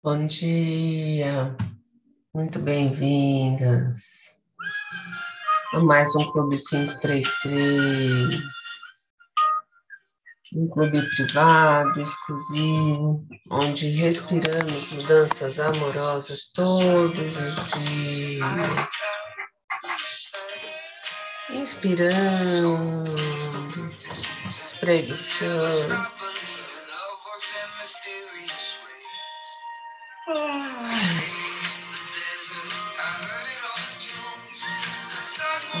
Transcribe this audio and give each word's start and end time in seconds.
Bom 0.00 0.28
dia, 0.28 1.56
muito 2.32 2.60
bem-vindas 2.60 3.98
a 5.72 5.80
mais 5.80 6.14
um 6.14 6.30
Clube 6.30 6.56
533, 6.56 8.40
um 10.54 10.68
clube 10.68 11.02
privado, 11.16 12.00
exclusivo, 12.00 13.26
onde 13.50 13.88
respiramos 13.88 14.88
mudanças 14.92 15.58
amorosas 15.58 16.52
todos 16.54 17.18
os 17.18 17.66
dias. 17.72 18.88
Inspirando, 21.50 23.04
espreguiçando. 24.48 26.17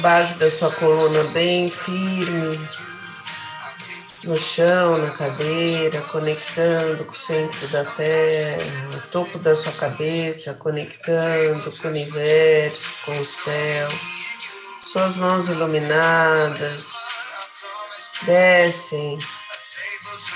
Base 0.00 0.34
da 0.34 0.48
sua 0.48 0.70
coluna 0.70 1.24
bem 1.24 1.68
firme 1.68 2.58
no 4.24 4.36
chão, 4.36 4.98
na 4.98 5.10
cadeira, 5.10 6.00
conectando 6.02 7.04
com 7.04 7.12
o 7.12 7.16
centro 7.16 7.66
da 7.68 7.84
terra, 7.84 8.88
o 8.96 9.10
topo 9.10 9.38
da 9.38 9.54
sua 9.54 9.72
cabeça, 9.72 10.54
conectando 10.54 11.70
com 11.72 11.88
o 11.88 11.90
universo, 11.90 12.82
com 13.04 13.18
o 13.18 13.24
céu. 13.24 13.88
Suas 14.86 15.16
mãos 15.16 15.48
iluminadas 15.48 16.86
descem 18.22 19.18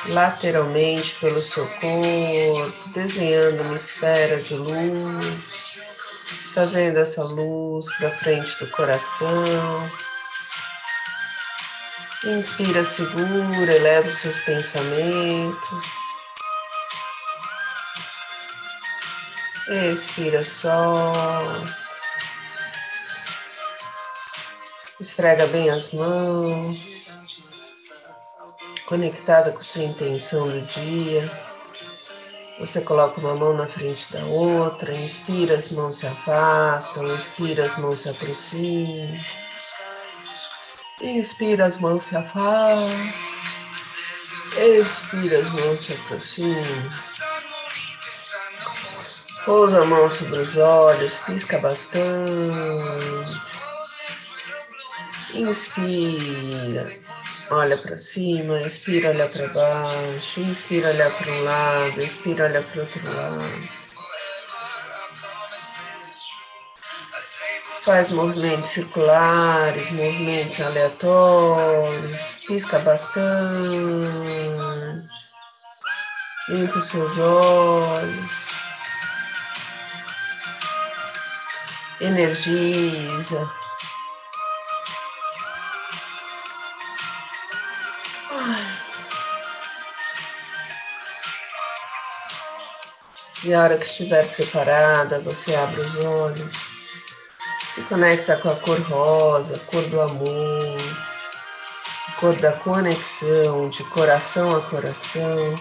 lateralmente 0.08 1.14
pelo 1.20 1.41
seu 1.41 1.67
corpo, 1.67 2.73
desenhando 2.95 3.62
uma 3.62 3.77
esfera 3.77 4.41
de 4.41 4.55
luz, 4.55 5.61
trazendo 6.52 6.98
essa 6.98 7.22
luz 7.22 7.86
para 7.97 8.11
frente 8.11 8.58
do 8.58 8.70
coração. 8.70 9.91
Inspira, 12.24 12.84
segura, 12.84 13.72
eleva 13.72 14.08
os 14.08 14.19
seus 14.19 14.39
pensamentos. 14.41 15.86
Expira, 19.69 20.44
solta. 20.44 21.77
Esfrega 25.00 25.46
bem 25.48 25.69
as 25.69 25.92
mãos 25.92 26.92
conectada 28.92 29.52
com 29.52 29.62
sua 29.62 29.84
intenção 29.84 30.48
do 30.50 30.61
dia. 30.61 31.52
Você 32.62 32.80
coloca 32.80 33.20
uma 33.20 33.34
mão 33.34 33.56
na 33.56 33.66
frente 33.66 34.12
da 34.12 34.24
outra, 34.24 34.94
inspira, 34.94 35.56
as 35.56 35.72
mãos 35.72 35.98
se 35.98 36.06
afastam, 36.06 37.12
expira, 37.16 37.64
as 37.64 37.77
mãos 37.77 37.98
se 37.98 38.08
aproximam. 38.08 39.20
Inspira, 41.00 41.66
as 41.66 41.78
mãos 41.78 42.05
se 42.05 42.16
afastam. 42.16 43.12
Expira, 44.56 45.40
as 45.40 45.48
mãos 45.50 45.80
se 45.80 45.92
aproximam. 45.92 46.90
Pousa 49.44 49.83
a 49.83 49.84
mão 49.84 50.08
sobre 50.08 50.38
os 50.38 50.56
olhos, 50.56 51.14
pisca 51.27 51.58
bastante. 51.58 53.42
Inspira. 55.34 57.02
Olha 57.55 57.77
para 57.77 57.98
cima, 57.98 58.62
expira, 58.62 59.11
olha 59.11 59.28
para 59.28 59.47
baixo, 59.48 60.41
inspira, 60.41 60.89
olha 60.89 61.11
para 61.11 61.30
um 61.33 61.45
lado, 61.45 62.02
expira, 62.02 62.46
olha 62.46 62.63
para 62.63 62.80
outro 62.80 63.14
lado. 63.14 63.68
Faz 67.83 68.11
movimentos 68.11 68.70
circulares, 68.70 69.90
movimentos 69.90 70.61
aleatórios, 70.63 72.18
pisca 72.46 72.79
bastante, 72.79 73.77
limpa 76.48 76.79
os 76.79 76.89
seus 76.89 77.19
olhos, 77.19 78.30
energiza. 82.01 83.61
E 93.45 93.53
a 93.53 93.61
hora 93.61 93.77
que 93.77 93.85
estiver 93.85 94.25
preparada, 94.36 95.19
você 95.19 95.53
abre 95.57 95.80
os 95.80 95.97
olhos, 95.97 96.57
se 97.75 97.80
conecta 97.83 98.36
com 98.36 98.51
a 98.51 98.55
cor 98.55 98.80
rosa, 98.83 99.58
cor 99.67 99.83
do 99.89 100.01
amor, 100.01 100.79
cor 102.20 102.36
da 102.36 102.52
conexão, 102.52 103.69
de 103.69 103.83
coração 103.85 104.55
a 104.55 104.63
coração. 104.70 105.58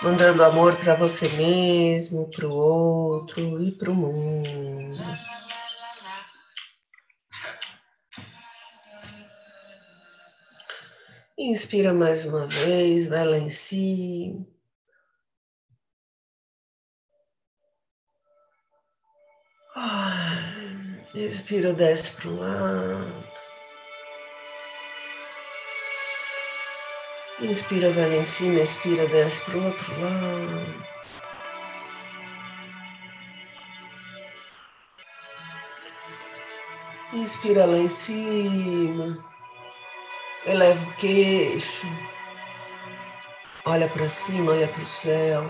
Mandando 0.00 0.42
amor 0.42 0.76
para 0.76 0.94
você 0.94 1.28
mesmo, 1.28 2.30
para 2.30 2.46
o 2.46 2.52
outro 2.52 3.62
e 3.62 3.70
para 3.70 3.90
o 3.90 3.94
mundo. 3.94 5.31
Inspira 11.44 11.92
mais 11.92 12.24
uma 12.24 12.46
vez, 12.46 13.08
vai 13.08 13.26
lá 13.26 13.36
em 13.36 13.50
cima. 13.50 14.46
Expira, 21.12 21.72
desce 21.72 22.12
para 22.12 22.30
um 22.30 22.38
lado. 22.38 23.24
Inspira, 27.40 27.90
vai 27.90 28.08
lá 28.08 28.16
em 28.18 28.24
cima, 28.24 28.60
expira, 28.60 29.08
desce 29.08 29.44
para 29.44 29.58
o 29.58 29.64
outro 29.64 30.00
lado. 30.00 30.86
Inspira 37.12 37.66
lá 37.66 37.78
em 37.78 37.88
cima. 37.88 39.31
Eleva 40.44 40.84
o 40.84 40.92
queixo. 40.96 41.86
Olha 43.64 43.88
para 43.88 44.08
cima, 44.08 44.50
olha 44.52 44.66
para 44.66 44.82
o 44.82 44.86
céu. 44.86 45.48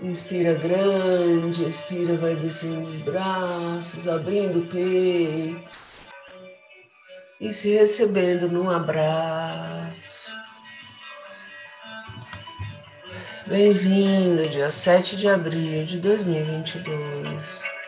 Inspira 0.00 0.54
grande, 0.54 1.68
expira, 1.68 2.16
vai 2.16 2.34
descendo 2.34 2.88
os 2.88 3.00
braços, 3.02 4.08
abrindo 4.08 4.60
o 4.60 4.66
peito. 4.66 5.76
E 7.40 7.52
se 7.52 7.74
recebendo 7.74 8.48
num 8.48 8.68
abraço. 8.68 10.32
Bem-vindo, 13.46 14.48
dia 14.48 14.70
7 14.72 15.16
de 15.16 15.28
abril 15.28 15.84
de 15.84 15.98
2022. 15.98 17.79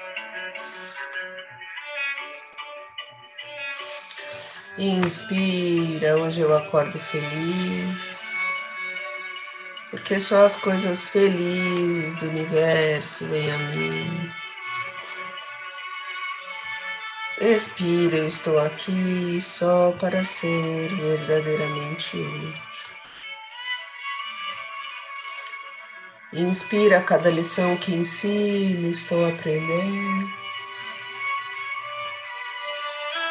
Inspira, 4.78 6.16
hoje 6.16 6.40
eu 6.40 6.56
acordo 6.56 6.98
feliz. 6.98 8.22
Porque 9.90 10.18
só 10.18 10.46
as 10.46 10.56
coisas 10.56 11.08
felizes 11.08 12.18
do 12.18 12.28
universo 12.28 13.26
vêm 13.26 13.52
a 13.52 13.58
mim. 13.58 14.32
Expira, 17.38 18.16
eu 18.16 18.26
estou 18.26 18.58
aqui 18.58 19.38
só 19.40 19.92
para 19.92 20.24
ser 20.24 20.88
verdadeiramente 20.88 22.16
útil. 22.16 22.92
Inspira 26.32 27.02
cada 27.02 27.28
lição 27.28 27.76
que 27.76 27.92
ensino, 27.92 28.90
estou 28.90 29.28
aprendendo. 29.28 30.41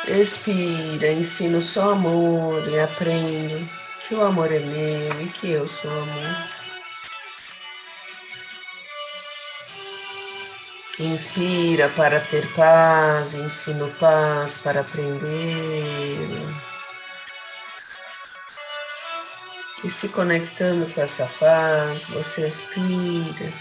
Expira, 0.08 1.12
ensino 1.12 1.62
só 1.62 1.92
amor 1.92 2.68
e 2.68 2.80
aprendo 2.80 3.70
que 4.00 4.16
o 4.16 4.24
amor 4.24 4.52
é 4.52 4.60
meu 4.60 5.22
e 5.22 5.28
que 5.28 5.52
eu 5.52 5.68
sou 5.68 5.92
amor. 5.92 6.50
Inspira 11.00 11.88
para 11.90 12.20
ter 12.20 12.52
paz, 12.54 13.36
ensino 13.36 13.92
paz 14.00 14.58
para 14.58 14.82
aprender. 14.82 16.18
E 19.84 19.90
se 19.90 20.10
conectando 20.10 20.92
com 20.94 21.02
essa 21.02 21.30
paz, 21.40 22.06
você 22.06 22.48
expira 22.48 23.54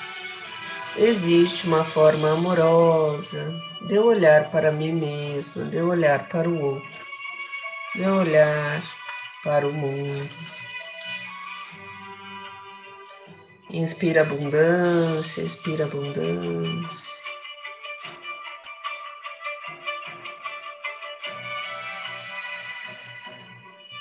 Existe 0.96 1.66
uma 1.66 1.84
forma 1.84 2.32
amorosa 2.32 3.54
de 3.82 3.94
eu 3.94 4.06
olhar 4.06 4.50
para 4.50 4.72
mim 4.72 4.92
mesmo, 4.92 5.64
de 5.70 5.76
eu 5.76 5.88
olhar 5.88 6.28
para 6.28 6.48
o 6.48 6.60
outro, 6.60 6.88
de 7.94 8.02
eu 8.02 8.16
olhar 8.16 8.82
para 9.44 9.66
o 9.68 9.72
mundo. 9.72 10.28
Inspira 13.70 14.22
abundância, 14.22 15.42
expira 15.42 15.84
abundância. 15.84 17.20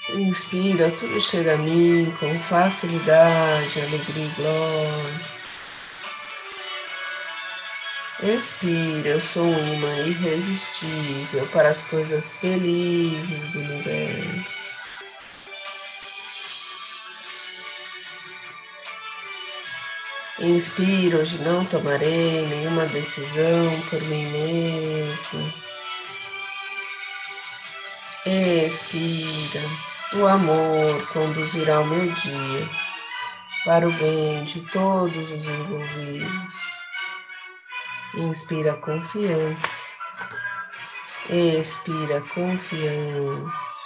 Inspira, 0.09 0.92
tudo 0.92 1.21
chega 1.21 1.53
a 1.53 1.57
mim 1.57 2.12
com 2.19 2.39
facilidade, 2.39 3.80
alegria 3.80 4.25
e 4.25 4.30
glória. 4.30 5.38
Expira, 8.21 9.07
eu 9.07 9.21
sou 9.21 9.45
uma 9.45 10.00
irresistível 10.00 11.48
para 11.54 11.69
as 11.69 11.81
coisas 11.83 12.36
felizes 12.36 13.48
do 13.54 13.60
universo. 13.60 14.45
Inspira, 20.38 21.19
hoje 21.19 21.38
não 21.44 21.63
tomarei 21.66 22.45
nenhuma 22.45 22.88
decisão 22.88 23.81
por 23.89 24.01
mim 24.01 24.25
mesmo. 24.25 25.54
Expira, 28.25 29.62
o 30.16 30.27
amor 30.27 31.07
conduzirá 31.13 31.80
o 31.80 31.86
meu 31.86 32.12
dia 32.12 32.69
para 33.63 33.88
o 33.88 33.92
bem 33.94 34.44
de 34.44 34.60
todos 34.71 35.31
os 35.31 35.48
envolvidos. 35.48 36.69
Inspira 38.15 38.73
confiança, 38.77 39.67
expira 41.29 42.21
confiança. 42.33 43.79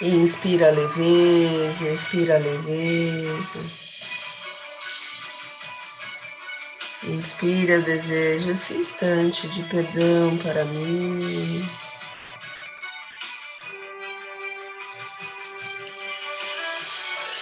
Inspira 0.00 0.70
leveza, 0.70 1.88
expira 1.88 2.38
leveza. 2.38 3.58
Inspira, 7.02 7.80
desejo 7.80 8.50
esse 8.50 8.74
instante 8.74 9.48
de 9.48 9.62
perdão 9.64 10.36
para 10.38 10.64
mim. 10.64 11.85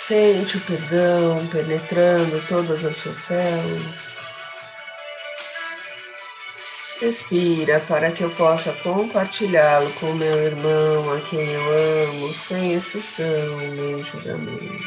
Sente 0.06 0.58
o 0.58 0.60
perdão 0.60 1.46
penetrando 1.46 2.38
todas 2.46 2.84
as 2.84 2.94
suas 2.94 3.16
células. 3.16 4.12
Respira 7.00 7.80
para 7.88 8.12
que 8.12 8.22
eu 8.22 8.30
possa 8.34 8.74
compartilhá-lo 8.82 9.90
com 9.94 10.12
meu 10.12 10.38
irmão, 10.42 11.10
a 11.10 11.22
quem 11.22 11.50
eu 11.50 11.62
amo, 12.10 12.34
sem 12.34 12.74
exceção 12.74 13.56
nem 13.56 14.02
julgamento. 14.02 14.84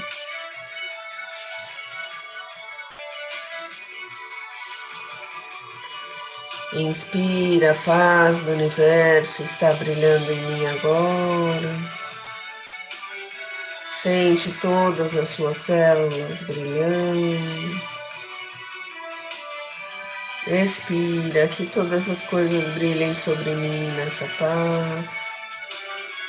Inspira, 6.74 7.76
paz 7.84 8.40
do 8.42 8.52
universo 8.52 9.42
está 9.42 9.74
brilhando 9.74 10.32
em 10.32 10.42
mim 10.42 10.66
agora. 10.68 12.07
Sente 14.02 14.52
todas 14.62 15.16
as 15.16 15.30
suas 15.30 15.58
células 15.58 16.40
brilhando. 16.44 17.82
Respira, 20.46 21.48
que 21.48 21.66
todas 21.66 22.08
as 22.08 22.24
coisas 22.24 22.64
brilhem 22.76 23.14
sobre 23.16 23.56
mim 23.56 23.88
nessa 23.98 24.28
paz 24.38 25.10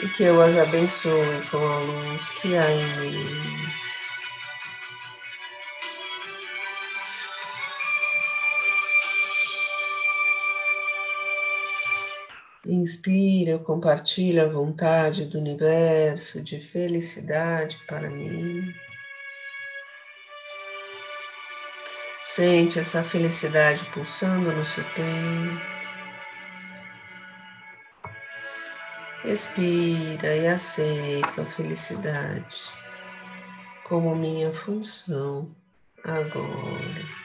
e 0.00 0.08
que 0.08 0.24
eu 0.24 0.40
as 0.40 0.56
abençoe 0.56 1.42
com 1.50 1.58
a 1.58 1.78
luz 1.80 2.30
que 2.40 2.56
há 2.56 2.70
em 2.70 3.00
mim. 3.00 3.87
Inspira, 12.68 13.52
eu 13.52 13.60
compartilho 13.60 14.44
a 14.44 14.48
vontade 14.48 15.24
do 15.24 15.38
universo 15.38 16.42
de 16.42 16.60
felicidade 16.60 17.78
para 17.86 18.10
mim. 18.10 18.74
Sente 22.22 22.78
essa 22.78 23.02
felicidade 23.02 23.86
pulsando 23.86 24.52
no 24.52 24.66
seu 24.66 24.84
peito. 24.84 25.78
Respira 29.24 30.36
e 30.36 30.46
aceita 30.46 31.42
a 31.42 31.46
felicidade 31.46 32.70
como 33.84 34.14
minha 34.14 34.52
função 34.52 35.50
agora. 36.04 37.17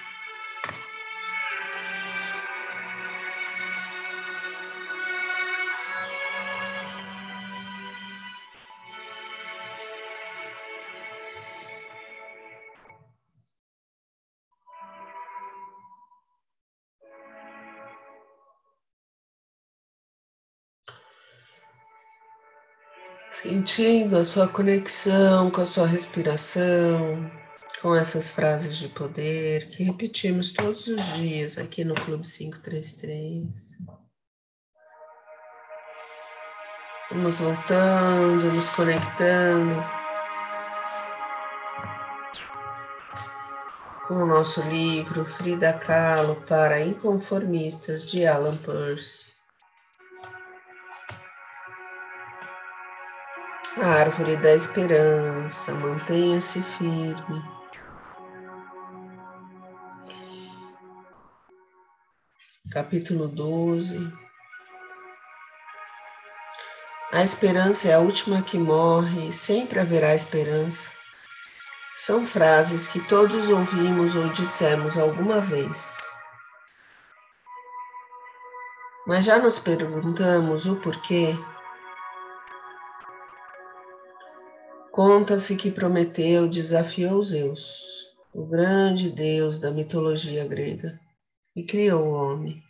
Sentindo 23.63 24.17
a 24.17 24.25
sua 24.25 24.45
conexão 24.45 25.49
com 25.49 25.61
a 25.61 25.65
sua 25.65 25.87
respiração, 25.87 27.31
com 27.81 27.95
essas 27.95 28.29
frases 28.29 28.75
de 28.75 28.89
poder 28.89 29.69
que 29.69 29.83
repetimos 29.83 30.51
todos 30.51 30.85
os 30.85 31.01
dias 31.13 31.57
aqui 31.57 31.85
no 31.85 31.95
Clube 31.95 32.27
533. 32.27 33.47
Vamos 37.09 37.39
voltando, 37.39 38.51
nos 38.51 38.69
conectando 38.71 39.81
com 44.09 44.15
o 44.15 44.25
nosso 44.25 44.61
livro 44.63 45.23
Frida 45.23 45.71
Kahlo 45.71 46.35
para 46.49 46.81
Inconformistas 46.81 48.05
de 48.05 48.27
Alan 48.27 48.57
Peirce. 48.57 49.32
A 53.75 53.87
árvore 53.87 54.35
da 54.37 54.53
esperança, 54.53 55.73
mantenha-se 55.73 56.61
firme. 56.61 57.43
Capítulo 62.71 63.27
12. 63.27 64.13
A 67.11 67.23
esperança 67.23 67.87
é 67.87 67.95
a 67.95 67.99
última 67.99 68.43
que 68.43 68.59
morre, 68.59 69.33
sempre 69.33 69.79
haverá 69.79 70.13
esperança. 70.13 70.91
São 71.97 72.27
frases 72.27 72.87
que 72.87 72.99
todos 73.07 73.49
ouvimos 73.49 74.15
ou 74.15 74.29
dissemos 74.29 74.99
alguma 74.99 75.41
vez. 75.41 75.97
Mas 79.07 79.25
já 79.25 79.39
nos 79.39 79.57
perguntamos 79.57 80.67
o 80.67 80.75
porquê? 80.75 81.35
Conta-se 84.93 85.55
que 85.55 85.71
Prometeu 85.71 86.47
desafiou 86.47 87.19
Zeus, 87.23 88.13
o 88.31 88.45
grande 88.45 89.09
deus 89.09 89.57
da 89.57 89.71
mitologia 89.71 90.45
grega, 90.45 90.99
e 91.55 91.63
criou 91.63 92.09
o 92.09 92.13
homem. 92.13 92.61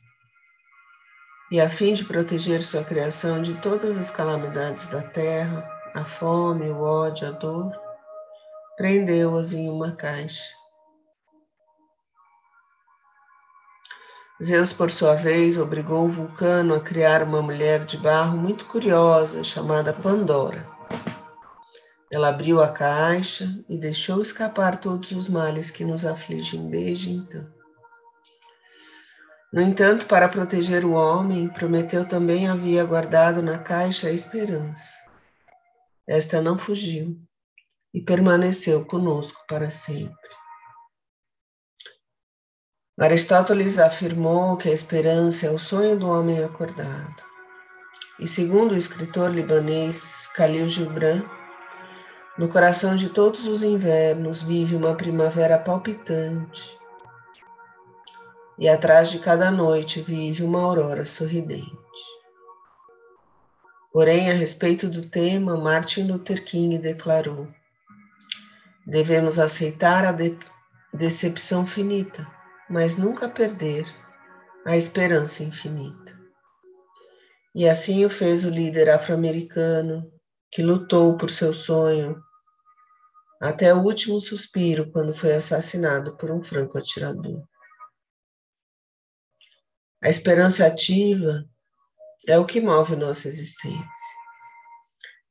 E 1.51 1.59
a 1.59 1.69
fim 1.69 1.93
de 1.93 2.05
proteger 2.05 2.61
sua 2.61 2.81
criação 2.81 3.41
de 3.41 3.55
todas 3.55 3.97
as 3.97 4.09
calamidades 4.09 4.87
da 4.87 5.01
terra, 5.01 5.69
a 5.93 6.05
fome, 6.05 6.69
o 6.69 6.79
ódio, 6.79 7.27
a 7.27 7.31
dor, 7.31 7.73
prendeu-as 8.77 9.51
em 9.51 9.69
uma 9.69 9.91
caixa. 9.91 10.53
Zeus, 14.41 14.71
por 14.71 14.89
sua 14.89 15.15
vez, 15.15 15.57
obrigou 15.57 16.05
o 16.05 16.09
Vulcano 16.09 16.73
a 16.73 16.79
criar 16.79 17.21
uma 17.21 17.41
mulher 17.41 17.83
de 17.83 17.97
barro 17.97 18.37
muito 18.37 18.63
curiosa 18.63 19.43
chamada 19.43 19.91
Pandora 19.91 20.72
ela 22.13 22.29
abriu 22.29 22.61
a 22.61 22.69
caixa 22.69 23.59
e 23.67 23.75
deixou 23.75 24.21
escapar 24.21 24.79
todos 24.79 25.11
os 25.13 25.27
males 25.27 25.71
que 25.71 25.83
nos 25.83 26.05
afligem 26.05 26.69
desde 26.69 27.09
então. 27.09 27.51
No 29.51 29.59
entanto, 29.59 30.05
para 30.05 30.29
proteger 30.29 30.85
o 30.85 30.91
homem, 30.91 31.49
Prometeu 31.49 32.07
também 32.07 32.47
havia 32.47 32.85
guardado 32.85 33.41
na 33.41 33.57
caixa 33.57 34.09
a 34.09 34.11
esperança. 34.11 34.93
Esta 36.07 36.39
não 36.39 36.55
fugiu 36.55 37.19
e 37.91 37.99
permaneceu 37.99 38.85
conosco 38.85 39.43
para 39.47 39.71
sempre. 39.71 40.13
Aristóteles 42.99 43.79
afirmou 43.79 44.55
que 44.55 44.69
a 44.69 44.73
esperança 44.73 45.47
é 45.47 45.49
o 45.49 45.57
sonho 45.57 45.97
do 45.97 46.07
homem 46.07 46.43
acordado. 46.43 47.23
E 48.19 48.27
segundo 48.27 48.73
o 48.73 48.77
escritor 48.77 49.31
libanês 49.31 50.29
Khalil 50.35 50.69
Gibran, 50.69 51.23
No 52.35 52.47
coração 52.47 52.95
de 52.95 53.09
todos 53.09 53.45
os 53.45 53.61
invernos 53.61 54.41
vive 54.41 54.75
uma 54.75 54.95
primavera 54.95 55.59
palpitante, 55.59 56.75
e 58.57 58.67
atrás 58.67 59.11
de 59.11 59.19
cada 59.19 59.51
noite 59.51 60.01
vive 60.01 60.41
uma 60.43 60.61
aurora 60.61 61.05
sorridente. 61.05 61.71
Porém, 63.91 64.31
a 64.31 64.33
respeito 64.33 64.89
do 64.89 65.03
tema, 65.03 65.55
Martin 65.55 66.07
Luther 66.07 66.43
King 66.43 66.79
declarou: 66.79 67.47
devemos 68.83 69.37
aceitar 69.37 70.03
a 70.03 70.11
de 70.11 70.35
decepção 70.91 71.67
finita, 71.67 72.25
mas 72.67 72.97
nunca 72.97 73.29
perder 73.29 73.85
a 74.65 74.75
esperança 74.75 75.43
infinita. 75.43 76.19
E 77.53 77.69
assim 77.69 78.03
o 78.03 78.09
fez 78.09 78.43
o 78.43 78.49
líder 78.49 78.89
afro-americano 78.89 80.11
que 80.53 80.61
lutou 80.61 81.17
por 81.17 81.29
seu 81.29 81.53
sonho 81.53 82.21
até 83.41 83.73
o 83.73 83.81
último 83.81 84.21
suspiro 84.21 84.89
quando 84.91 85.13
foi 85.13 85.33
assassinado 85.33 86.15
por 86.15 86.31
um 86.31 86.41
franco 86.41 86.77
atirador. 86.77 87.43
A 90.01 90.09
esperança 90.09 90.65
ativa 90.65 91.43
é 92.27 92.37
o 92.37 92.45
que 92.45 92.61
move 92.61 92.95
nossa 92.95 93.27
existência. 93.27 93.85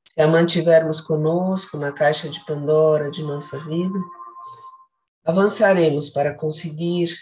Se 0.06 0.20
a 0.20 0.26
mantivermos 0.26 1.00
conosco 1.00 1.78
na 1.78 1.92
caixa 1.92 2.28
de 2.28 2.44
Pandora 2.44 3.10
de 3.10 3.22
nossa 3.22 3.58
vida, 3.60 3.98
avançaremos 5.24 6.10
para 6.10 6.34
conseguir 6.34 7.16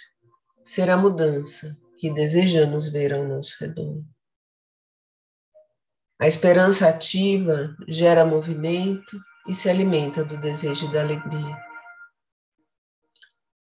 ser 0.64 0.90
a 0.90 0.96
mudança 0.96 1.76
que 1.98 2.10
desejamos 2.10 2.88
ver 2.88 3.14
ao 3.14 3.28
nosso 3.28 3.54
redor. 3.60 4.02
A 6.20 6.26
esperança 6.26 6.86
ativa 6.86 7.74
gera 7.88 8.26
movimento 8.26 9.18
e 9.48 9.54
se 9.54 9.70
alimenta 9.70 10.22
do 10.22 10.36
desejo 10.36 10.92
da 10.92 11.00
alegria. 11.00 11.56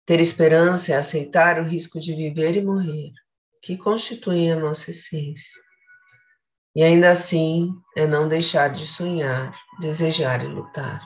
Ter 0.06 0.20
esperança 0.20 0.92
é 0.92 0.96
aceitar 0.96 1.60
o 1.60 1.64
risco 1.64 1.98
de 1.98 2.14
viver 2.14 2.56
e 2.56 2.62
morrer, 2.62 3.10
que 3.60 3.76
constituem 3.76 4.52
a 4.52 4.56
nossa 4.56 4.92
essência. 4.92 5.60
E 6.76 6.84
ainda 6.84 7.10
assim 7.10 7.74
é 7.96 8.06
não 8.06 8.28
deixar 8.28 8.68
de 8.68 8.86
sonhar, 8.86 9.52
desejar 9.80 10.44
e 10.44 10.46
lutar. 10.46 11.04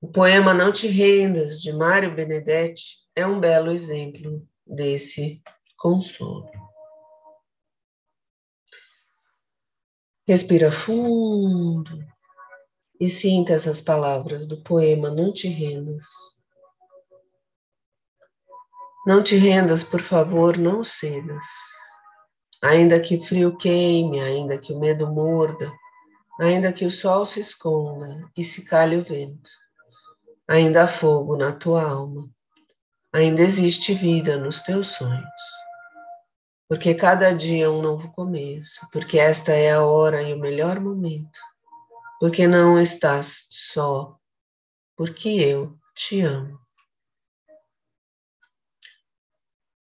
O 0.00 0.08
poema 0.08 0.54
Não 0.54 0.72
Te 0.72 0.88
Rendas, 0.88 1.60
de 1.60 1.70
Mário 1.74 2.14
Benedetti, 2.14 3.00
é 3.14 3.26
um 3.26 3.38
belo 3.38 3.70
exemplo 3.70 4.48
desse 4.66 5.42
consolo. 5.76 6.48
Respira 10.30 10.70
fundo 10.70 12.06
e 13.00 13.08
sinta 13.08 13.52
essas 13.52 13.80
palavras 13.80 14.46
do 14.46 14.62
poema 14.62 15.10
Não 15.10 15.32
Te 15.32 15.48
Rendas. 15.48 16.04
Não 19.04 19.24
te 19.24 19.34
rendas, 19.34 19.82
por 19.82 20.00
favor, 20.00 20.56
não 20.56 20.84
cedas. 20.84 21.44
Ainda 22.62 23.00
que 23.00 23.18
frio 23.18 23.58
queime, 23.58 24.20
ainda 24.20 24.56
que 24.56 24.72
o 24.72 24.78
medo 24.78 25.12
morda, 25.12 25.68
ainda 26.38 26.72
que 26.72 26.86
o 26.86 26.92
sol 26.92 27.26
se 27.26 27.40
esconda 27.40 28.30
e 28.36 28.44
se 28.44 28.64
calhe 28.64 28.96
o 28.98 29.02
vento, 29.02 29.50
ainda 30.46 30.84
há 30.84 30.86
fogo 30.86 31.36
na 31.36 31.50
tua 31.50 31.82
alma, 31.82 32.30
ainda 33.12 33.42
existe 33.42 33.94
vida 33.94 34.36
nos 34.36 34.60
teus 34.60 34.92
sonhos. 34.92 35.59
Porque 36.70 36.94
cada 36.94 37.32
dia 37.32 37.64
é 37.64 37.68
um 37.68 37.82
novo 37.82 38.12
começo, 38.12 38.88
porque 38.92 39.18
esta 39.18 39.50
é 39.50 39.72
a 39.72 39.84
hora 39.84 40.22
e 40.22 40.32
o 40.32 40.38
melhor 40.38 40.78
momento, 40.78 41.40
porque 42.20 42.46
não 42.46 42.80
estás 42.80 43.48
só, 43.50 44.16
porque 44.96 45.30
eu 45.30 45.76
te 45.96 46.20
amo. 46.20 46.60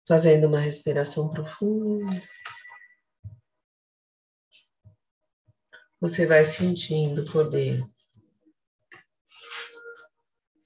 Fazendo 0.08 0.48
uma 0.48 0.60
respiração 0.60 1.32
profunda. 1.32 2.22
você 6.00 6.28
vai 6.28 6.46
sentindo 6.46 7.24
o 7.24 7.32
poder 7.32 7.84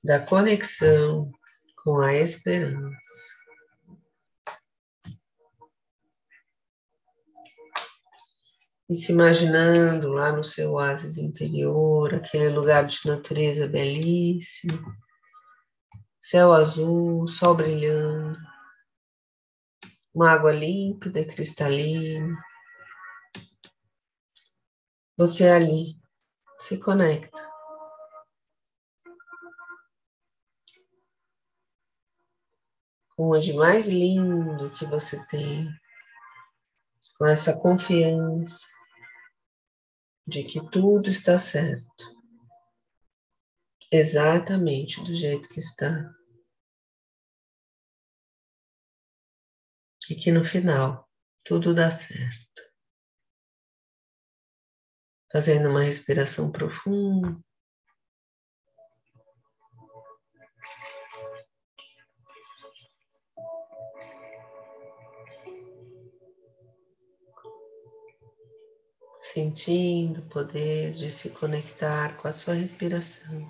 da 0.04 0.20
conexão 0.20 1.32
com 1.78 1.98
a 1.98 2.14
esperança. 2.14 3.39
E 8.90 8.96
se 8.96 9.12
imaginando 9.12 10.10
lá 10.10 10.32
no 10.32 10.44
seu 10.44 10.74
oásis 10.74 11.18
interior, 11.18 12.16
aquele 12.16 12.50
lugar 12.50 12.86
de 12.88 13.06
natureza 13.06 13.68
belíssimo, 13.68 14.94
céu 16.20 16.52
azul, 16.52 17.28
sol 17.28 17.56
brilhando, 17.56 18.38
uma 20.14 20.32
água 20.32 20.52
límpida 20.52 21.24
cristalina, 21.26 22.36
você 25.16 25.48
ali 25.48 25.96
se 26.58 26.78
conecta. 26.78 27.38
Com 33.16 33.30
o 33.30 33.40
de 33.40 33.54
mais 33.54 33.88
lindo 33.88 34.72
que 34.72 34.86
você 34.86 35.24
tem, 35.28 35.70
com 37.20 37.28
essa 37.28 37.60
confiança 37.62 38.66
de 40.26 40.44
que 40.44 40.60
tudo 40.72 41.10
está 41.10 41.38
certo, 41.38 42.16
exatamente 43.92 45.04
do 45.04 45.14
jeito 45.14 45.50
que 45.50 45.60
está. 45.60 46.10
E 50.10 50.16
que 50.16 50.32
no 50.32 50.46
final 50.46 51.08
tudo 51.44 51.76
dá 51.76 51.92
certo 51.92 52.50
fazendo 55.32 55.70
uma 55.70 55.84
respiração 55.84 56.52
profunda. 56.52 57.40
Sentindo 69.40 70.20
o 70.20 70.26
poder 70.26 70.92
de 70.92 71.10
se 71.10 71.30
conectar 71.30 72.18
com 72.18 72.28
a 72.28 72.34
sua 72.34 72.56
respiração. 72.56 73.50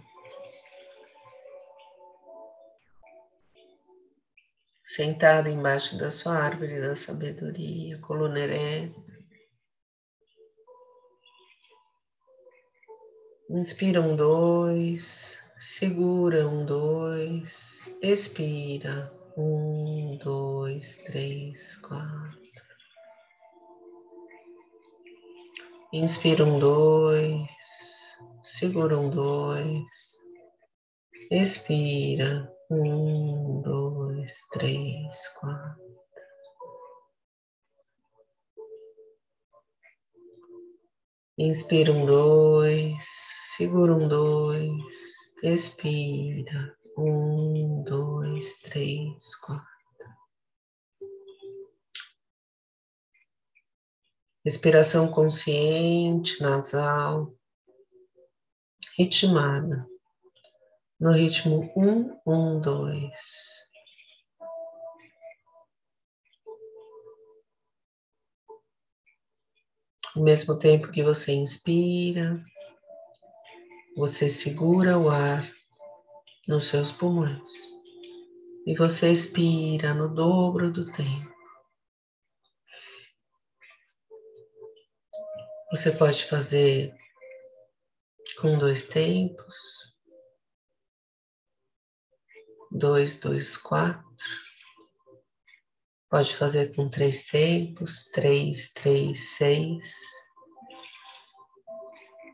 Sentada 4.86 5.50
embaixo 5.50 5.98
da 5.98 6.12
sua 6.12 6.36
árvore 6.36 6.79
da 6.79 6.96
sabedoria, 6.96 7.98
coluna 7.98 8.39
ereta, 8.39 9.01
Inspira 13.50 14.00
um, 14.00 14.15
dois, 14.15 15.41
segura 15.58 16.48
um, 16.48 16.63
dois, 16.67 17.91
expira 18.00 19.12
um, 19.36 20.19
dois, 20.24 20.98
três, 20.98 21.77
quatro. 21.77 22.49
Inspira 25.91 26.46
um, 26.46 26.60
dois, 26.60 27.50
segura 28.43 28.96
um, 28.96 29.10
dois, 29.10 29.84
expira 31.31 32.48
um, 32.69 33.60
dois, 33.63 34.31
três, 34.51 35.27
quatro. 35.29 36.00
Inspira 41.39 41.91
um, 41.91 42.05
dois, 42.05 42.96
segura 43.58 43.96
um, 43.96 44.08
dois, 44.08 44.72
expira. 45.43 46.77
Um, 46.96 47.84
dois, 47.84 48.60
três, 48.60 49.36
quatro. 49.38 49.79
Respiração 54.46 55.12
consciente, 55.12 56.41
nasal, 56.41 57.34
ritmada, 58.98 59.86
no 61.00 61.12
ritmo 61.12 61.72
um, 61.75 62.19
um, 62.25 62.60
dois. 62.60 63.17
Ao 70.15 70.24
mesmo 70.24 70.58
tempo 70.58 70.91
que 70.91 71.03
você 71.03 71.34
inspira, 71.34 72.43
você 73.96 74.27
segura 74.27 74.98
o 74.98 75.10
ar 75.10 75.50
nos 76.48 76.65
seus 76.65 76.91
pulmões 76.91 77.51
e 78.65 78.75
você 78.75 79.12
expira 79.12 79.93
no 79.93 80.13
dobro 80.13 80.72
do 80.72 80.91
tempo. 80.91 81.38
Você 85.72 85.92
pode 85.92 86.26
fazer 86.26 86.92
com 88.42 88.58
dois 88.58 88.88
tempos. 88.88 89.56
Dois, 92.72 93.20
dois, 93.20 93.56
quatro. 93.56 94.04
Pode 96.10 96.36
fazer 96.36 96.76
com 96.76 96.90
três 96.90 97.24
tempos, 97.26 98.06
três, 98.06 98.74
três, 98.74 99.38
seis. 99.38 99.94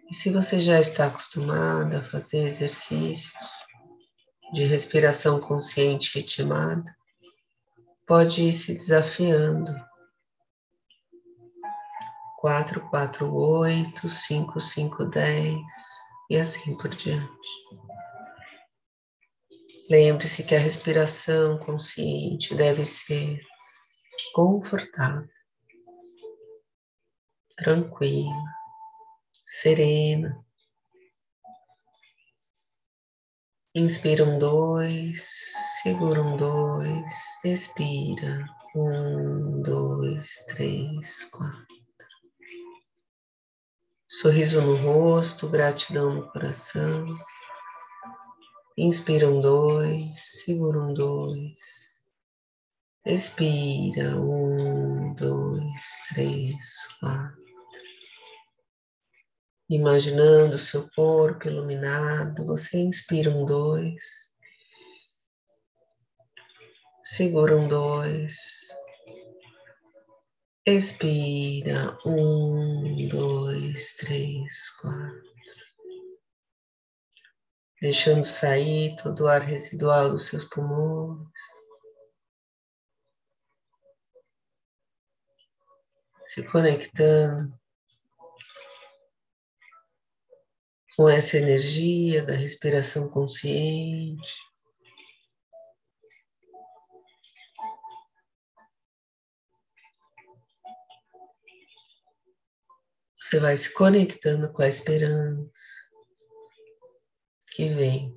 E 0.10 0.16
se 0.16 0.30
você 0.30 0.62
já 0.62 0.80
está 0.80 1.08
acostumada 1.08 2.00
a 2.00 2.04
fazer 2.04 2.40
exercícios 2.40 3.34
de 4.54 4.64
respiração 4.64 5.42
consciente 5.42 6.18
ritmada, 6.18 6.96
pode 8.08 8.44
ir 8.44 8.54
se 8.54 8.74
desafiando. 8.74 9.76
Quatro, 12.46 12.80
quatro, 12.92 13.34
oito, 13.34 14.08
cinco, 14.08 14.62
cinco, 14.62 15.04
dez 15.04 15.60
e 16.30 16.38
assim 16.38 16.78
por 16.78 16.90
diante. 16.90 17.50
Lembre-se 19.90 20.44
que 20.44 20.54
a 20.54 20.60
respiração 20.60 21.58
consciente 21.58 22.54
deve 22.54 22.86
ser 22.86 23.42
confortável, 24.36 25.28
tranquila, 27.58 28.44
serena. 29.44 30.46
Inspira 33.74 34.24
um, 34.24 34.38
dois, 34.38 35.52
segura 35.82 36.22
um, 36.22 36.38
dois, 36.38 37.12
expira. 37.44 38.46
Um, 38.76 39.64
dois, 39.64 40.46
três, 40.48 41.24
quatro. 41.32 41.75
Sorriso 44.22 44.62
no 44.62 44.78
rosto, 44.78 45.50
gratidão 45.50 46.16
no 46.16 46.32
coração. 46.32 47.06
Inspira 48.78 49.28
um, 49.28 49.42
dois, 49.42 50.18
segura 50.18 50.80
um, 50.80 50.94
dois. 50.94 52.00
Expira, 53.06 54.16
um, 54.18 55.14
dois, 55.16 55.82
três, 56.08 56.88
quatro. 56.98 57.44
Imaginando 59.70 60.56
o 60.56 60.60
seu 60.60 60.90
corpo 60.96 61.50
iluminado, 61.50 62.46
você 62.46 62.78
inspira 62.78 63.30
um, 63.30 63.46
dois. 63.46 64.30
Segura 67.04 67.58
um, 67.58 67.68
dois. 67.68 68.70
Expira, 70.68 71.98
um, 72.06 73.08
dois, 73.08 73.96
três, 73.98 74.70
quatro. 74.82 75.36
Deixando 77.82 78.24
sair 78.24 78.96
todo 78.96 79.26
o 79.26 79.28
ar 79.28 79.42
residual 79.42 80.10
dos 80.10 80.28
seus 80.28 80.44
pulmões. 80.44 81.30
se 86.28 86.44
conectando 86.44 87.58
com 90.96 91.08
essa 91.08 91.38
energia 91.38 92.26
da 92.26 92.34
respiração 92.34 93.10
consciente. 93.10 94.34
Você 103.26 103.40
vai 103.40 103.58
se 103.58 103.74
conectando 103.74 104.54
com 104.54 104.62
a 104.62 104.68
esperança 104.68 105.50
que 107.56 107.68
vem 107.70 108.16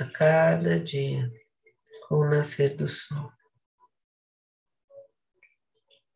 a 0.00 0.06
cada 0.06 0.80
dia 0.80 1.30
com 2.08 2.16
o 2.16 2.28
nascer 2.28 2.76
do 2.76 2.88
sol. 2.88 3.30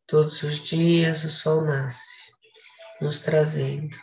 Todos 0.09 0.43
os 0.43 0.57
dias 0.57 1.23
o 1.23 1.31
sol 1.31 1.63
nasce, 1.63 2.33
nos 3.01 3.21
trazendo 3.21 3.97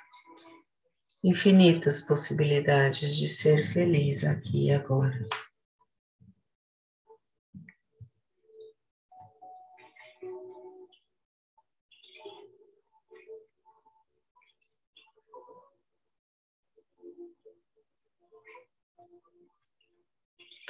infinitas 1.22 2.00
possibilidades 2.00 3.14
de 3.18 3.28
ser 3.28 3.68
feliz 3.74 4.24
aqui 4.24 4.68
e 4.68 4.72
agora. 4.72 5.26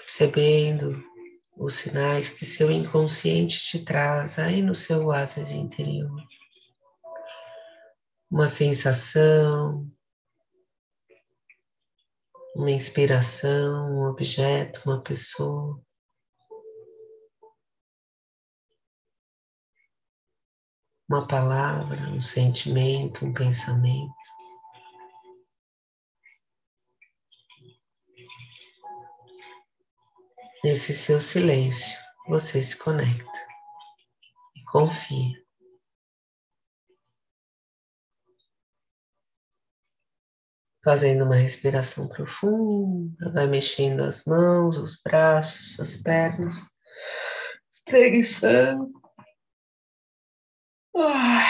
Percebendo 0.01 1.03
os 1.57 1.75
sinais 1.75 2.29
que 2.29 2.45
seu 2.45 2.71
inconsciente 2.71 3.59
te 3.59 3.83
traz 3.83 4.39
aí 4.39 4.61
no 4.61 4.73
seu 4.73 5.07
oásis 5.07 5.51
interior. 5.51 6.23
Uma 8.31 8.47
sensação, 8.47 9.91
uma 12.55 12.71
inspiração, 12.71 13.91
um 13.91 14.09
objeto, 14.09 14.81
uma 14.85 15.01
pessoa. 15.01 15.81
Uma 21.09 21.27
palavra, 21.27 22.09
um 22.11 22.21
sentimento, 22.21 23.25
um 23.25 23.33
pensamento. 23.33 24.18
Nesse 30.61 30.93
seu 30.93 31.21
silêncio, 31.21 31.97
você 32.27 32.61
se 32.61 32.77
conecta 32.77 33.39
e 34.55 34.63
confia. 34.65 35.41
Fazendo 40.83 41.23
uma 41.23 41.35
respiração 41.35 42.09
profunda, 42.09 43.31
vai 43.31 43.47
mexendo 43.47 44.01
as 44.01 44.25
mãos, 44.25 44.77
os 44.77 45.01
braços, 45.01 45.79
as 45.79 45.95
pernas, 45.95 46.55
espreguiçando. 47.71 48.91
Ai. 50.95 51.48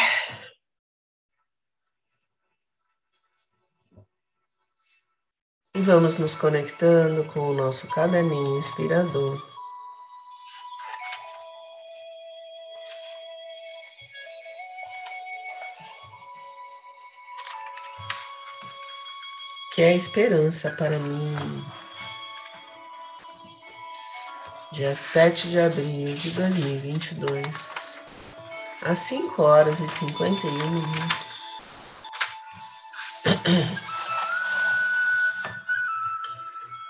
E 5.79 5.81
vamos 5.81 6.17
nos 6.17 6.35
conectando 6.35 7.23
com 7.31 7.51
o 7.51 7.53
nosso 7.53 7.87
caderninho 7.87 8.59
inspirador. 8.59 9.41
Que 19.73 19.83
é 19.83 19.87
a 19.91 19.93
esperança 19.93 20.69
para 20.71 20.99
mim. 20.99 21.65
Dia 24.73 24.93
7 24.93 25.49
de 25.49 25.61
abril 25.61 26.13
de 26.13 26.31
2022, 26.31 28.01
às 28.81 28.97
5 28.97 29.41
horas 29.41 29.79
e 29.79 29.87
51 29.87 30.71
minutos. 30.71 31.29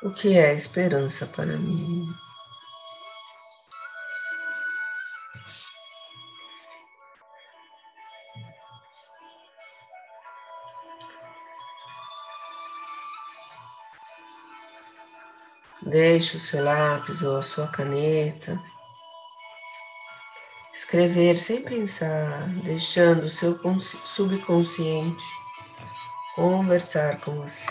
O 0.01 0.11
que 0.11 0.37
é 0.37 0.53
esperança 0.53 1.25
para 1.25 1.57
mim? 1.57 2.07
Deixe 15.81 16.37
o 16.37 16.39
seu 16.39 16.63
lápis 16.63 17.21
ou 17.21 17.37
a 17.37 17.41
sua 17.41 17.67
caneta 17.67 18.57
escrever 20.73 21.37
sem 21.37 21.61
pensar, 21.61 22.47
deixando 22.63 23.25
o 23.25 23.29
seu 23.29 23.59
subconsciente 24.05 25.25
conversar 26.35 27.19
com 27.19 27.35
você. 27.41 27.67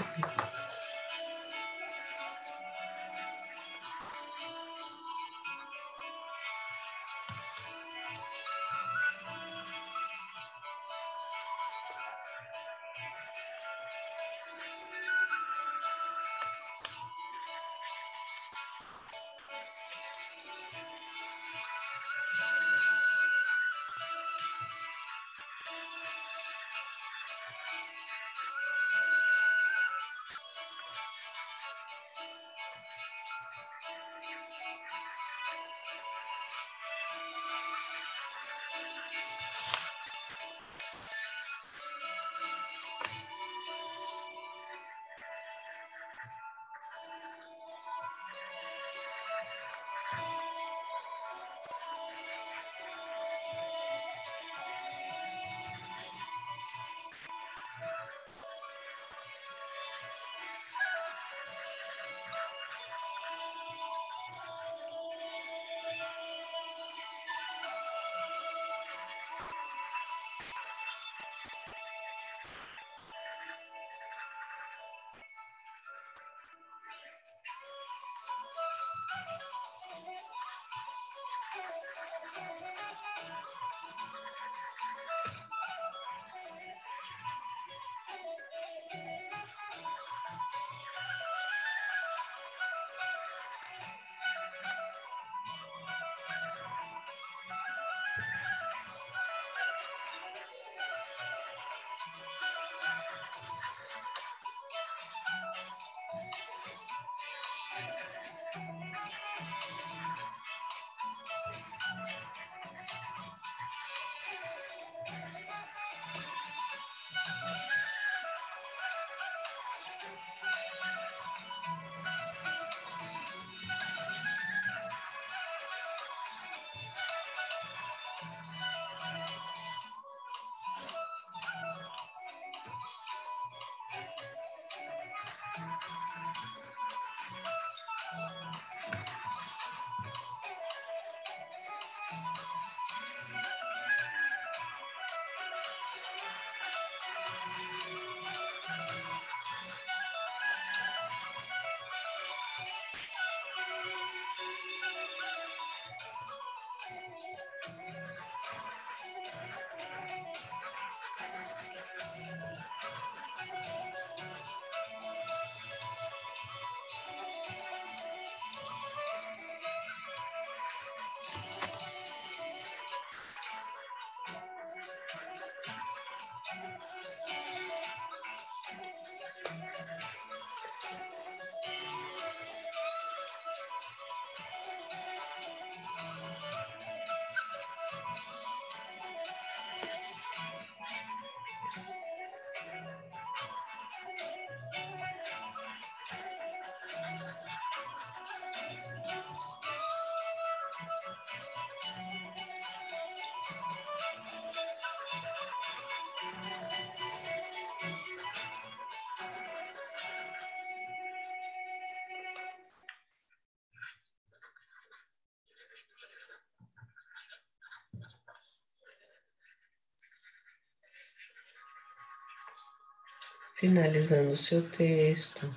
Finalizando 223.59 224.31
o 224.33 224.37
seu 224.37 224.63
texto, 224.71 225.53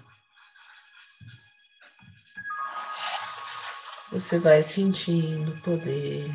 você 4.11 4.39
vai 4.39 4.63
sentindo 4.63 5.51
o 5.51 5.61
poder 5.61 6.29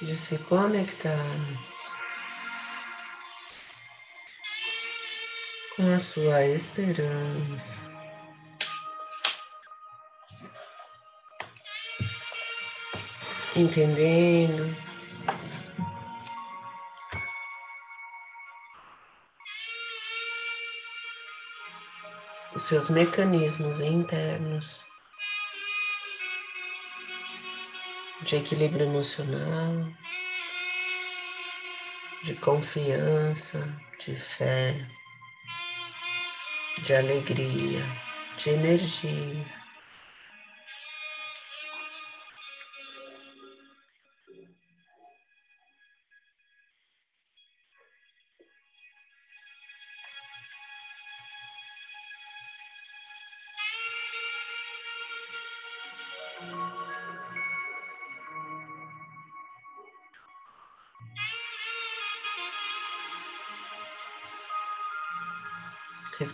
de 0.00 0.14
se 0.14 0.38
conectar 0.38 1.26
com 5.76 5.92
a 5.92 5.98
sua 5.98 6.44
esperança. 6.46 7.90
Entendendo 13.56 14.91
os 22.62 22.68
seus 22.68 22.88
mecanismos 22.88 23.80
internos 23.80 24.82
de 28.22 28.36
equilíbrio 28.36 28.86
emocional, 28.86 29.92
de 32.22 32.36
confiança, 32.36 33.58
de 33.98 34.14
fé, 34.14 34.76
de 36.84 36.94
alegria, 36.94 37.84
de 38.36 38.50
energia. 38.50 39.61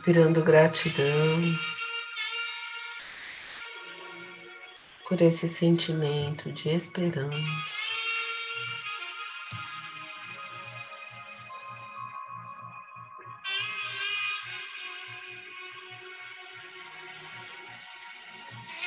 Respirando 0.09 0.43
gratidão 0.43 1.43
por 5.07 5.21
esse 5.21 5.47
sentimento 5.47 6.51
de 6.51 6.71
esperança. 6.71 7.37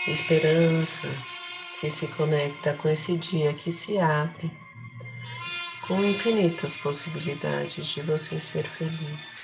Esperança 0.07 1.07
que 1.79 1.89
se 1.91 2.07
conecta 2.07 2.73
com 2.73 2.89
esse 2.89 3.15
dia 3.15 3.53
que 3.53 3.71
se 3.71 3.99
abre 3.99 4.51
com 5.87 6.03
infinitas 6.03 6.75
possibilidades 6.77 7.85
de 7.85 8.01
você 8.01 8.39
ser 8.39 8.63
feliz. 8.63 9.40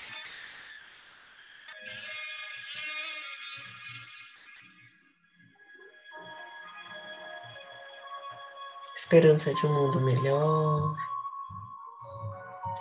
Esperança 9.07 9.53
de 9.53 9.65
um 9.65 9.73
mundo 9.73 10.01
melhor, 10.01 10.93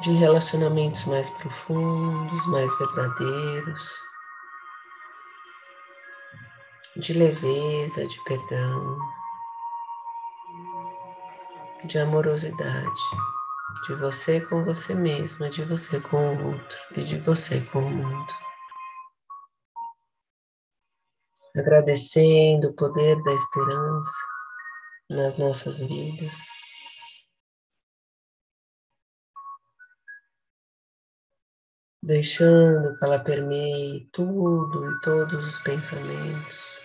de 0.02 0.10
relacionamentos 0.10 1.04
mais 1.04 1.30
profundos, 1.30 2.46
mais 2.48 2.76
verdadeiros, 2.78 3.88
de 6.96 7.12
leveza, 7.12 8.04
de 8.08 8.24
perdão, 8.24 8.98
de 11.84 11.96
amorosidade, 11.96 13.02
de 13.86 13.94
você 13.94 14.40
com 14.40 14.64
você 14.64 14.94
mesma, 14.94 15.48
de 15.48 15.62
você 15.62 16.00
com 16.00 16.34
o 16.34 16.46
outro 16.54 16.78
e 16.96 17.04
de 17.04 17.18
você 17.20 17.60
com 17.70 17.78
o 17.78 17.90
mundo. 17.90 18.34
Agradecendo 21.56 22.70
o 22.70 22.74
poder 22.74 23.22
da 23.22 23.32
esperança 23.32 24.35
nas 25.08 25.38
nossas 25.38 25.78
vidas. 25.82 26.34
Deixando 32.02 32.96
que 32.96 33.04
ela 33.04 33.18
permeie 33.18 34.08
tudo 34.12 34.90
e 34.90 35.00
todos 35.00 35.46
os 35.46 35.58
pensamentos. 35.60 36.76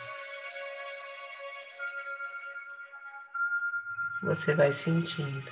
Você 4.24 4.56
vai 4.56 4.72
sentindo 4.72 5.52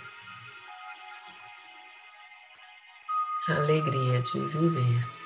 a 3.49 3.55
alegria 3.55 4.21
de 4.21 4.39
viver. 4.47 5.19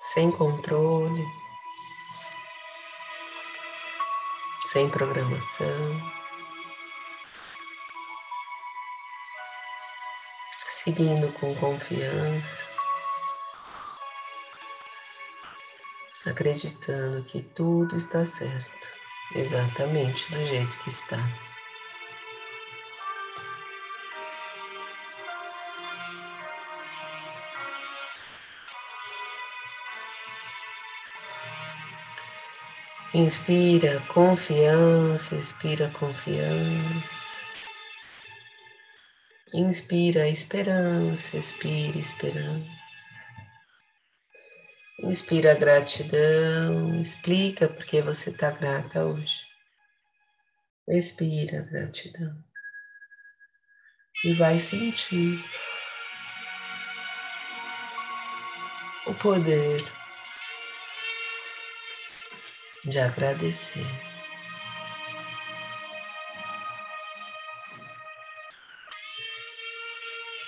Sem 0.00 0.32
controle, 0.32 1.24
sem 4.72 4.90
programação, 4.90 6.12
seguindo 10.68 11.32
com 11.40 11.54
confiança, 11.54 12.64
acreditando 16.26 17.24
que 17.24 17.40
tudo 17.54 17.96
está 17.96 18.26
certo, 18.26 18.88
exatamente 19.34 20.30
do 20.32 20.44
jeito 20.44 20.78
que 20.80 20.90
está. 20.90 21.47
Inspira 33.18 34.00
confiança, 34.02 35.34
expira 35.34 35.90
confiança. 35.90 37.42
Inspira 39.52 40.28
esperança, 40.28 41.36
expira 41.36 41.98
esperança. 41.98 42.70
Inspira 45.02 45.54
gratidão, 45.54 47.00
explica 47.00 47.68
por 47.68 47.84
que 47.86 48.00
você 48.00 48.30
está 48.30 48.52
grata 48.52 49.04
hoje. 49.04 49.40
Expira 50.86 51.62
gratidão. 51.62 52.38
E 54.24 54.32
vai 54.34 54.60
sentir 54.60 55.42
o 59.08 59.14
poder 59.14 59.97
de 62.84 62.98
agradecer. 62.98 63.86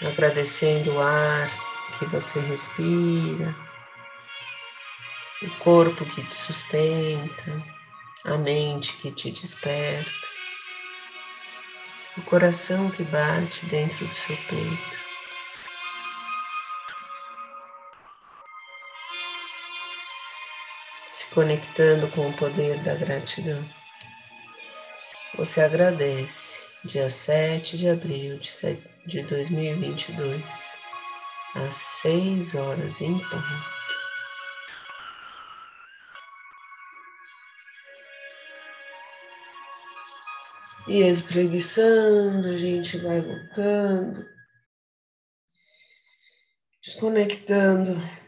Agradecendo 0.03 0.95
o 0.95 1.01
ar 1.01 1.49
que 1.99 2.07
você 2.07 2.41
respira 2.41 3.55
o 5.43 5.51
corpo 5.59 6.05
que 6.05 6.23
te 6.23 6.35
sustenta, 6.35 7.65
a 8.25 8.37
mente 8.37 8.93
que 8.95 9.11
te 9.11 9.31
desperta, 9.31 10.11
o 12.19 12.23
coração 12.23 12.91
que 12.91 13.03
bate 13.05 13.65
dentro 13.67 14.07
do 14.07 14.13
seu 14.13 14.37
peito. 14.37 15.10
Conectando 21.33 22.09
com 22.09 22.29
o 22.29 22.37
poder 22.37 22.83
da 22.83 22.95
gratidão. 22.95 23.65
Você 25.37 25.61
agradece, 25.61 26.67
dia 26.85 27.09
7 27.09 27.79
de 27.79 27.89
abril 27.89 28.39
de 29.07 29.23
2022, 29.23 30.43
às 31.55 31.75
6 31.75 32.55
horas 32.55 33.01
em 33.01 33.19
ponto. 33.19 33.81
E 40.89 41.03
espreguiçando, 41.03 42.49
a 42.49 42.57
gente 42.57 42.99
vai 42.99 43.21
voltando, 43.21 44.27
desconectando 46.83 48.20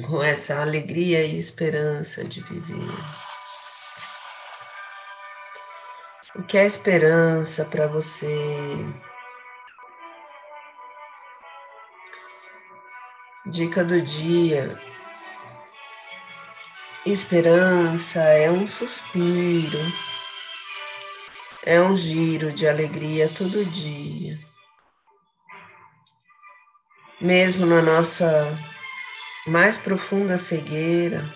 com 0.00 0.22
essa 0.22 0.60
alegria 0.60 1.24
e 1.24 1.38
esperança 1.38 2.24
de 2.24 2.40
viver. 2.42 2.88
O 6.34 6.42
que 6.44 6.56
é 6.56 6.64
esperança 6.64 7.64
para 7.64 7.86
você? 7.86 8.76
Dica 13.46 13.84
do 13.84 14.00
dia. 14.00 14.80
Esperança 17.04 18.20
é 18.20 18.50
um 18.50 18.66
suspiro 18.66 19.78
é 21.64 21.80
um 21.80 21.94
giro 21.94 22.52
de 22.52 22.66
alegria 22.68 23.28
todo 23.28 23.64
dia. 23.64 24.38
Mesmo 27.20 27.64
na 27.66 27.80
nossa 27.80 28.58
mais 29.46 29.76
profunda 29.76 30.38
cegueira, 30.38 31.28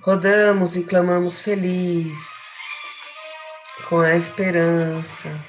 rodamos 0.00 0.76
e 0.76 0.84
clamamos 0.84 1.40
feliz, 1.40 2.16
com 3.88 3.98
a 3.98 4.14
esperança 4.14 5.44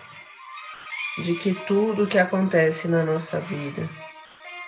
de 1.20 1.36
que 1.36 1.54
tudo 1.54 2.04
o 2.04 2.08
que 2.08 2.18
acontece 2.18 2.88
na 2.88 3.04
nossa 3.04 3.40
vida 3.40 3.88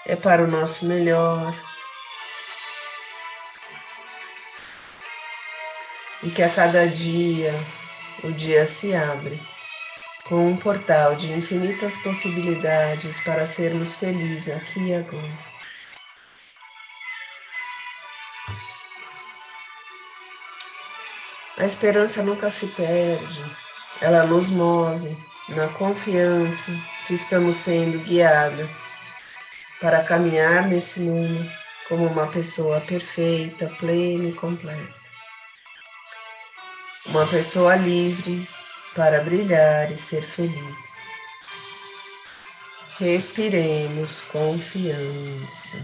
é 0.06 0.16
para 0.16 0.44
o 0.44 0.48
nosso 0.48 0.86
melhor. 0.86 1.56
E 6.22 6.30
que 6.30 6.44
a 6.44 6.50
cada 6.50 6.88
dia 6.88 7.54
o 8.24 8.32
dia 8.32 8.66
se 8.66 8.94
abre 8.94 9.42
com 10.30 10.52
um 10.52 10.56
portal 10.56 11.16
de 11.16 11.34
infinitas 11.34 11.98
possibilidades 11.98 13.20
para 13.22 13.48
sermos 13.48 13.98
felizes 13.98 14.56
aqui 14.56 14.80
e 14.80 14.94
agora. 14.94 15.50
A 21.58 21.66
esperança 21.66 22.24
nunca 22.24 22.50
se 22.52 22.68
perde, 22.68 23.44
ela 24.00 24.26
nos 24.26 24.50
move 24.52 25.18
na 25.50 25.68
confiança 25.70 26.72
que 27.08 27.16
estamos 27.16 27.56
sendo 27.56 27.98
guiados 28.06 28.70
para 29.82 30.04
caminhar 30.04 30.68
nesse 30.68 31.00
mundo 31.00 31.52
como 31.90 32.06
uma 32.06 32.28
pessoa 32.28 32.80
perfeita, 32.82 33.68
plena 33.80 34.30
e 34.30 34.34
completa 34.34 35.00
uma 37.10 37.26
pessoa 37.26 37.76
livre 37.76 38.48
para 38.96 39.22
brilhar 39.22 39.92
e 39.92 39.98
ser 39.98 40.22
feliz. 40.22 40.90
Respiremos 42.98 44.22
confiança. 44.22 45.78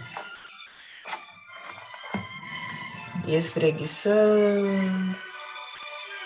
E 3.28 3.36
espreguiçando, 3.36 5.15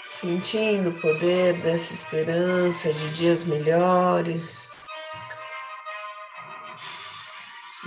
sentindo 0.06 0.90
o 0.90 1.00
poder 1.00 1.54
dessa 1.62 1.94
esperança 1.94 2.92
de 2.92 3.10
dias 3.12 3.46
melhores, 3.46 4.70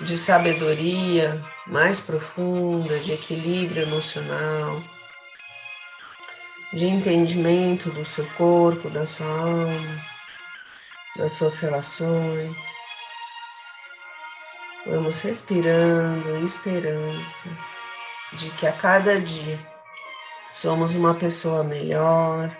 de 0.04 0.16
sabedoria 0.16 1.44
mais 1.66 2.00
profunda, 2.00 2.98
de 3.00 3.12
equilíbrio 3.12 3.82
emocional 3.82 4.82
de 6.72 6.86
entendimento 6.86 7.90
do 7.90 8.04
seu 8.04 8.26
corpo, 8.30 8.88
da 8.88 9.04
sua 9.04 9.26
alma, 9.26 10.02
das 11.16 11.32
suas 11.32 11.58
relações. 11.58 12.56
Vamos 14.86 15.20
respirando 15.20 16.44
esperança 16.44 17.48
de 18.32 18.50
que 18.52 18.66
a 18.66 18.72
cada 18.72 19.20
dia 19.20 19.60
somos 20.54 20.94
uma 20.94 21.14
pessoa 21.14 21.62
melhor, 21.62 22.50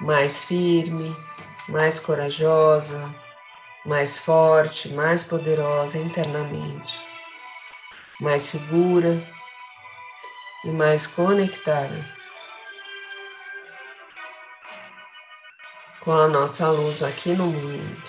mais 0.00 0.44
firme, 0.44 1.16
mais 1.68 1.98
corajosa, 1.98 3.12
mais 3.84 4.18
forte, 4.18 4.88
mais 4.90 5.24
poderosa 5.24 5.98
internamente, 5.98 7.04
mais 8.20 8.42
segura 8.42 9.20
e 10.64 10.70
mais 10.70 11.06
conectada 11.06 12.04
com 16.00 16.12
a 16.12 16.28
nossa 16.28 16.70
luz 16.70 17.02
aqui 17.02 17.32
no 17.32 17.46
mundo. 17.48 18.02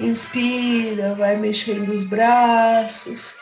Inspira, 0.00 1.14
vai 1.14 1.36
mexendo 1.36 1.90
os 1.90 2.04
braços, 2.04 3.36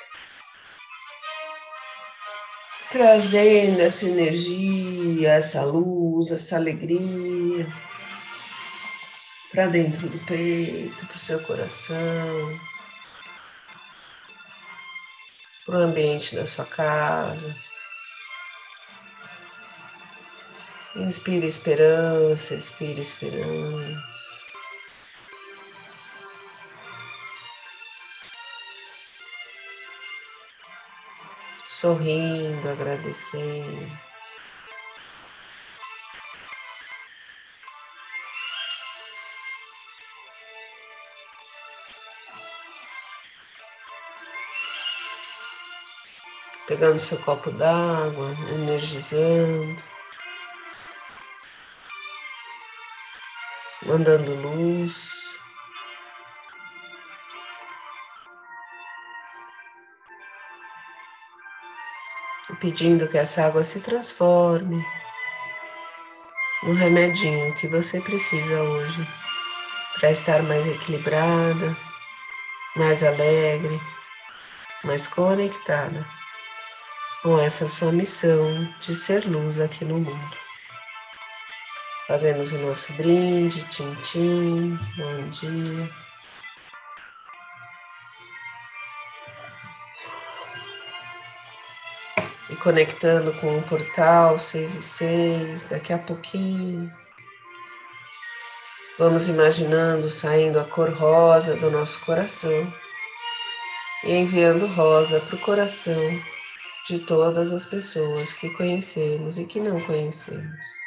trazendo 2.90 3.80
essa 3.80 4.06
energia, 4.06 5.32
essa 5.32 5.64
luz, 5.64 6.30
essa 6.30 6.56
alegria 6.56 7.66
para 9.50 9.66
dentro 9.66 10.08
do 10.08 10.18
peito, 10.26 11.06
para 11.06 11.16
o 11.16 11.18
seu 11.18 11.42
coração 11.42 12.71
para 15.64 15.78
o 15.78 15.82
ambiente 15.82 16.34
da 16.34 16.46
sua 16.46 16.64
casa. 16.64 17.56
Inspire 20.96 21.46
esperança, 21.46 22.54
expire 22.54 23.00
esperança. 23.00 24.02
Sorrindo, 31.70 32.68
agradecendo. 32.68 34.11
Pegando 46.72 46.98
seu 46.98 47.18
copo 47.18 47.50
d'água, 47.50 48.34
energizando, 48.50 49.82
mandando 53.84 54.34
luz. 54.34 55.20
pedindo 62.60 63.08
que 63.08 63.18
essa 63.18 63.46
água 63.46 63.64
se 63.64 63.80
transforme 63.80 64.84
no 66.62 66.74
remedinho 66.74 67.52
que 67.56 67.66
você 67.66 68.00
precisa 68.00 68.62
hoje 68.62 69.08
para 69.98 70.12
estar 70.12 70.42
mais 70.44 70.64
equilibrada, 70.68 71.76
mais 72.76 73.02
alegre, 73.02 73.80
mais 74.84 75.08
conectada 75.08 76.06
com 77.22 77.38
essa 77.38 77.68
sua 77.68 77.92
missão 77.92 78.68
de 78.80 78.96
ser 78.96 79.24
luz 79.26 79.60
aqui 79.60 79.84
no 79.84 80.00
mundo. 80.00 80.36
Fazemos 82.08 82.50
o 82.52 82.58
nosso 82.58 82.92
brinde, 82.94 83.62
tim-tim, 83.68 84.76
bom 84.96 85.28
dia. 85.30 85.88
E 92.50 92.56
conectando 92.56 93.32
com 93.34 93.56
o 93.56 93.62
portal 93.62 94.36
6 94.36 94.74
e 94.74 94.82
6, 94.82 95.64
daqui 95.68 95.92
a 95.92 95.98
pouquinho. 95.98 96.92
Vamos 98.98 99.28
imaginando 99.28 100.10
saindo 100.10 100.58
a 100.58 100.64
cor 100.64 100.90
rosa 100.90 101.54
do 101.54 101.70
nosso 101.70 102.04
coração 102.04 102.72
e 104.04 104.12
enviando 104.12 104.66
rosa 104.66 105.20
para 105.20 105.36
o 105.36 105.40
coração 105.40 106.20
de 106.84 106.98
todas 107.00 107.52
as 107.52 107.64
pessoas 107.66 108.32
que 108.32 108.50
conhecemos 108.50 109.38
e 109.38 109.46
que 109.46 109.60
não 109.60 109.80
conhecemos. 109.80 110.81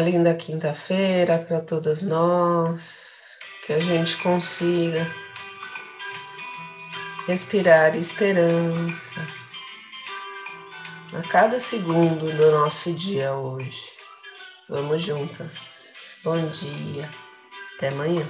Linda 0.00 0.34
quinta-feira 0.34 1.38
para 1.38 1.60
todas 1.60 2.02
nós, 2.02 2.82
que 3.66 3.72
a 3.72 3.78
gente 3.78 4.16
consiga 4.18 5.06
respirar 7.26 7.96
esperança 7.96 9.20
a 11.12 11.28
cada 11.28 11.60
segundo 11.60 12.32
do 12.32 12.50
nosso 12.50 12.92
dia 12.92 13.32
hoje. 13.32 13.82
Vamos 14.68 15.02
juntas. 15.02 16.16
Bom 16.24 16.38
dia. 16.48 17.08
Até 17.76 17.88
amanhã. 17.88 18.26